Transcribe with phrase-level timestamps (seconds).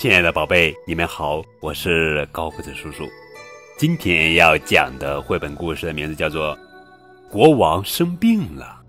[0.00, 3.06] 亲爱的宝贝，你们好，我是高个子叔叔。
[3.76, 6.56] 今天要讲的绘本故事的名字叫做
[7.28, 8.80] 《国王生病了》，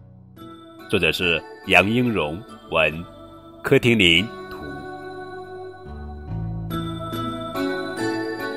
[0.90, 3.04] 作者是杨英荣，文，
[3.62, 4.58] 柯廷林图。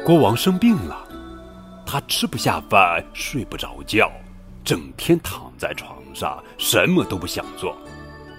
[0.05, 1.05] 国王生病了，
[1.85, 4.09] 他吃不下饭，睡不着觉，
[4.63, 7.77] 整天躺在床上，什么都不想做，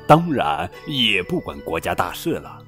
[0.08, 2.62] 当然也不管国家大事了。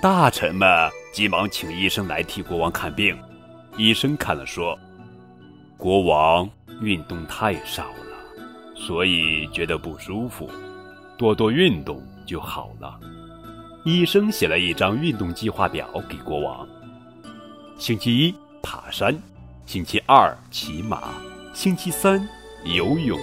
[0.00, 0.68] 大臣们
[1.12, 3.18] 急忙请医生来替国王看病。
[3.76, 4.78] 医生看了说
[5.76, 6.48] ：“国王
[6.80, 10.48] 运动太少了，所以觉得不舒服，
[11.16, 12.98] 多多运动就好了。”
[13.84, 16.68] 医生写了一张运动计划表给国王：
[17.76, 19.20] 星期一爬山，
[19.66, 21.14] 星期二骑马，
[21.52, 22.28] 星期三
[22.64, 23.18] 游泳，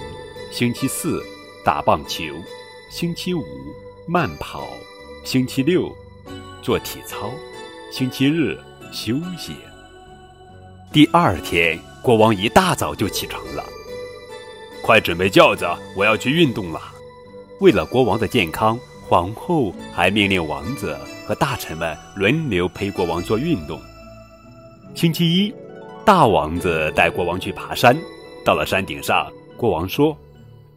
[0.52, 1.22] 星期四
[1.64, 2.22] 打棒球，
[2.90, 3.42] 星期五
[4.06, 4.66] 慢跑，
[5.24, 5.90] 星期六。
[6.66, 7.30] 做体操，
[7.92, 8.58] 星期日
[8.90, 9.54] 休息。
[10.90, 13.64] 第二天，国王一大早就起床了，
[14.82, 15.64] 快准备轿子，
[15.96, 16.80] 我要去运动了。
[17.60, 18.76] 为了国王的健康，
[19.08, 23.80] 皇后还命令王子和大臣们轮流陪国王做运动。
[24.92, 25.54] 星期一，
[26.04, 27.96] 大王子带国王去爬山，
[28.44, 30.18] 到了山顶上，国王说：“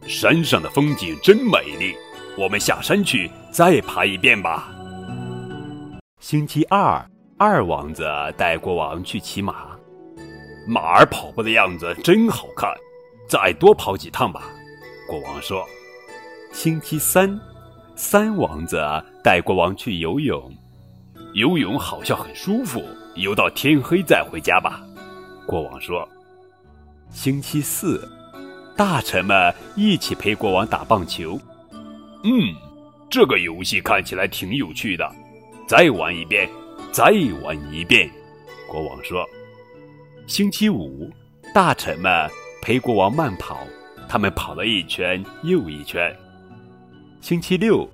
[0.06, 1.96] 山上的风景真美丽，
[2.38, 4.72] 我们下山去再爬一遍吧。”
[6.20, 7.02] 星期二，
[7.38, 8.04] 二王子
[8.36, 9.70] 带国王去骑马，
[10.68, 12.70] 马儿跑步的样子真好看，
[13.26, 14.42] 再多跑几趟吧。
[15.08, 15.66] 国王说。
[16.52, 17.40] 星期三，
[17.96, 18.76] 三王子
[19.24, 20.54] 带国王去游泳，
[21.32, 22.84] 游泳好像很舒服，
[23.14, 24.82] 游到天黑再回家吧。
[25.46, 26.06] 国王说。
[27.08, 28.06] 星期四，
[28.76, 31.40] 大臣们一起陪国王打棒球，
[32.24, 32.54] 嗯，
[33.08, 35.10] 这个游戏看起来挺有趣的。
[35.70, 36.50] 再玩一遍，
[36.90, 37.04] 再
[37.44, 38.10] 玩一遍。
[38.66, 39.24] 国王说
[40.26, 41.08] ：“星期五，
[41.54, 42.28] 大臣们
[42.60, 43.64] 陪国王慢跑，
[44.08, 46.12] 他们跑了一圈又一圈。
[47.20, 47.88] 星期六，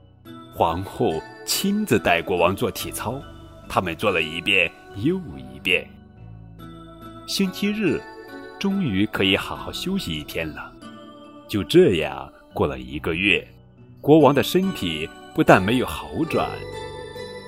[0.54, 3.20] 皇后亲自带国王做体操，
[3.68, 5.86] 他们做了一遍又一遍。
[7.26, 8.00] 星期日，
[8.58, 10.72] 终于可以好好休息一天了。
[11.46, 13.46] 就这样过了一个月，
[14.00, 16.48] 国王的身体不但没有好转。”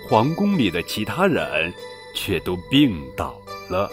[0.09, 1.71] 皇宫里的其他人
[2.15, 3.39] 却都病倒
[3.69, 3.91] 了。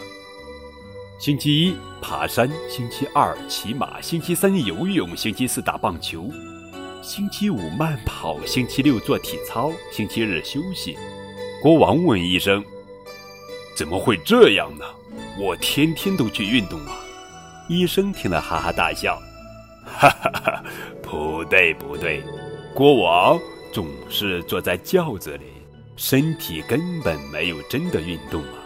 [1.19, 6.29] 星期一爬山，星期二骑马，星期三游泳，星期四打棒球，
[7.01, 10.97] 星期五慢跑，星期六做体操，星期日休息。
[11.61, 12.63] 国王问医生
[13.75, 14.85] ：“怎么会这样呢？
[15.37, 16.97] 我天天都去运动啊！”
[17.67, 19.21] 医生听了哈哈大笑
[19.83, 20.63] ：“哈哈哈，
[21.01, 22.23] 不对不对，
[22.73, 23.37] 国王
[23.73, 25.43] 总是坐在轿子里。”
[25.97, 28.59] 身体根本没有真的运动啊！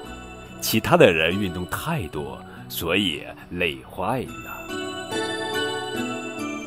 [0.59, 4.57] 其他的人运动太多，所以累坏了。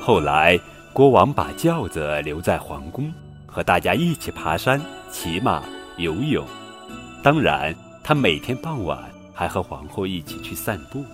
[0.01, 0.59] 后来，
[0.93, 3.12] 国王把轿子留在皇宫，
[3.45, 4.81] 和大家一起爬山、
[5.11, 5.62] 骑马、
[5.97, 6.47] 游泳。
[7.25, 7.75] 当然，
[8.05, 8.99] 他每天傍晚
[9.34, 11.05] 还和皇后一起去散步。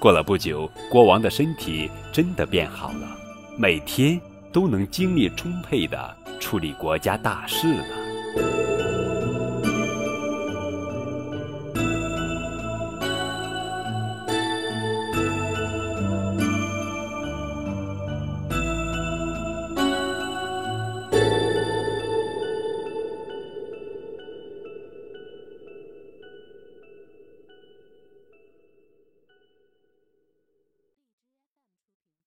[0.00, 3.16] 过了不久，国王的身体真的变好了，
[3.56, 4.20] 每天
[4.52, 7.97] 都能精力充沛地处理国家大事了。
[8.34, 8.67] Thank you.